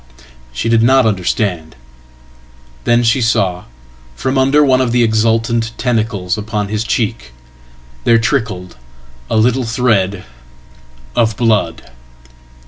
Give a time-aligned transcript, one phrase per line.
[0.51, 1.75] She did not understand.
[2.85, 3.65] Then she saw
[4.15, 7.33] from under one of the exultanttentacles upon his cheek
[8.03, 8.77] there trickled
[9.29, 10.25] a little thread
[11.15, 11.91] of blood.